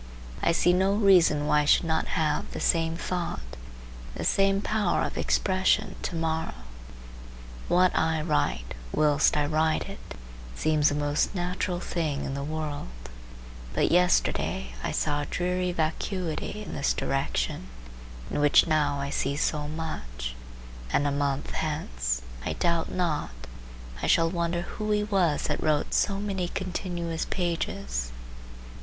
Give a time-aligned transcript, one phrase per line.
[0.41, 3.55] I see no reason why I should not have the same thought,
[4.15, 6.55] the same power of expression, to morrow.
[7.67, 10.15] What I write, whilst I write it,
[10.55, 12.87] seems the most natural thing in the world;
[13.75, 17.67] but yesterday I saw a dreary vacuity in this direction
[18.31, 20.33] in which now I see so much;
[20.91, 23.29] and a month hence, I doubt not,
[24.01, 28.11] I shall wonder who he was that wrote so many continuous pages.